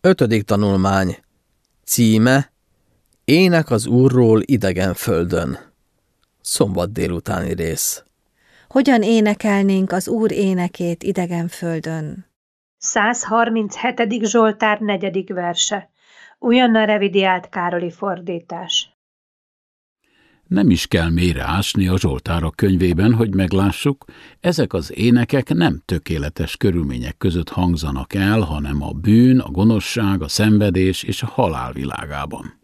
Ötödik 0.00 0.42
tanulmány. 0.42 1.16
Címe 1.84 2.50
Ének 3.24 3.70
az 3.70 3.86
Úrról 3.86 4.40
idegen 4.44 4.94
földön. 4.94 5.58
Szombat 6.40 6.92
délutáni 6.92 7.54
rész. 7.54 8.04
Hogyan 8.68 9.02
énekelnénk 9.02 9.92
az 9.92 10.08
Úr 10.08 10.32
énekét 10.32 11.02
idegen 11.02 11.48
földön? 11.48 12.26
137. 12.76 14.24
Zsoltár 14.24 14.80
negyedik 14.80 15.32
verse. 15.32 15.90
Újonnan 16.38 16.86
revidiált 16.86 17.48
Károli 17.48 17.90
fordítás. 17.90 18.97
Nem 20.48 20.70
is 20.70 20.86
kell 20.86 21.10
mélyre 21.10 21.42
ásni 21.42 21.88
a 21.88 21.98
Zsoltárok 21.98 22.56
könyvében, 22.56 23.14
hogy 23.14 23.34
meglássuk, 23.34 24.04
ezek 24.40 24.72
az 24.72 24.92
énekek 24.96 25.54
nem 25.54 25.82
tökéletes 25.84 26.56
körülmények 26.56 27.16
között 27.18 27.48
hangzanak 27.48 28.14
el, 28.14 28.40
hanem 28.40 28.82
a 28.82 28.92
bűn, 28.92 29.38
a 29.38 29.50
gonoszság, 29.50 30.22
a 30.22 30.28
szenvedés 30.28 31.02
és 31.02 31.22
a 31.22 31.26
halál 31.26 31.72
világában. 31.72 32.58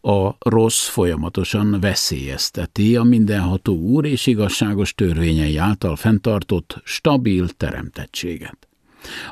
A 0.00 0.34
rossz 0.38 0.88
folyamatosan 0.88 1.80
veszélyezteti 1.80 2.96
a 2.96 3.02
mindenható 3.02 3.74
úr 3.74 4.04
és 4.04 4.26
igazságos 4.26 4.94
törvényei 4.94 5.56
által 5.56 5.96
fenntartott 5.96 6.80
stabil 6.84 7.48
teremtettséget. 7.48 8.71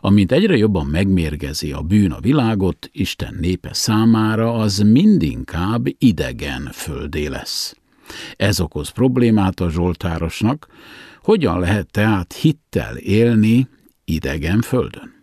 Amint 0.01 0.33
egyre 0.33 0.57
jobban 0.57 0.87
megmérgezi 0.87 1.73
a 1.73 1.81
bűn 1.81 2.13
a 2.13 2.21
világot, 2.21 2.89
Isten 2.93 3.37
népe 3.41 3.73
számára 3.73 4.55
az 4.55 4.79
mindinkább 4.79 5.87
idegen 5.99 6.69
földé 6.73 7.27
lesz. 7.27 7.77
Ez 8.37 8.61
okoz 8.61 8.89
problémát 8.89 9.61
a 9.61 9.71
Zsoltárosnak, 9.71 10.67
hogyan 11.23 11.61
lehet 11.61 11.91
tehát 11.91 12.33
hittel 12.33 12.97
élni 12.97 13.69
idegen 14.05 14.61
földön. 14.61 15.19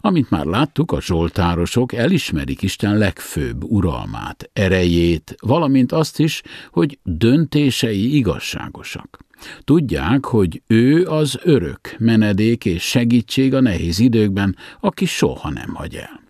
Amint 0.00 0.30
már 0.30 0.44
láttuk, 0.44 0.92
a 0.92 1.00
zsoltárosok 1.00 1.92
elismerik 1.92 2.62
Isten 2.62 2.98
legfőbb 2.98 3.64
uralmát, 3.64 4.50
erejét, 4.52 5.34
valamint 5.40 5.92
azt 5.92 6.18
is, 6.18 6.42
hogy 6.70 6.98
döntései 7.02 8.16
igazságosak. 8.16 9.23
Tudják, 9.64 10.24
hogy 10.24 10.62
ő 10.66 11.06
az 11.06 11.38
örök 11.42 11.94
menedék 11.98 12.64
és 12.64 12.82
segítség 12.82 13.54
a 13.54 13.60
nehéz 13.60 13.98
időkben, 13.98 14.56
aki 14.80 15.04
soha 15.04 15.50
nem 15.50 15.74
hagy 15.74 15.94
el. 15.94 16.22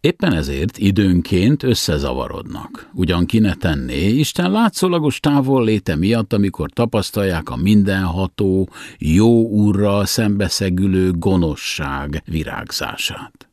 Éppen 0.00 0.32
ezért 0.32 0.78
időnként 0.78 1.62
összezavarodnak. 1.62 2.90
Ugyan 2.94 3.26
ki 3.26 3.38
ne 3.38 3.54
tenné, 3.54 4.08
Isten 4.08 4.50
látszólagos 4.50 5.20
távol 5.20 5.64
léte 5.64 5.96
miatt, 5.96 6.32
amikor 6.32 6.70
tapasztalják 6.70 7.50
a 7.50 7.56
mindenható, 7.56 8.68
jó 8.98 9.48
úrral 9.48 10.04
szembeszegülő 10.04 11.10
gonoszság 11.12 12.22
virágzását. 12.26 13.49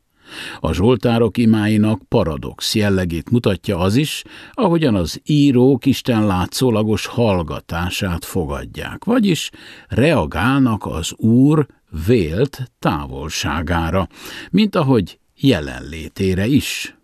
A 0.60 0.72
zsoltárok 0.72 1.38
imáinak 1.38 2.02
paradox 2.08 2.74
jellegét 2.74 3.30
mutatja 3.30 3.78
az 3.78 3.96
is, 3.96 4.24
ahogyan 4.52 4.94
az 4.94 5.20
írók 5.24 5.86
Isten 5.86 6.26
látszólagos 6.26 7.06
hallgatását 7.06 8.24
fogadják, 8.24 9.04
vagyis 9.04 9.50
reagálnak 9.88 10.86
az 10.86 11.14
Úr 11.16 11.66
vélt 12.06 12.70
távolságára, 12.78 14.08
mint 14.50 14.74
ahogy 14.74 15.18
jelenlétére 15.36 16.46
is. 16.46 16.97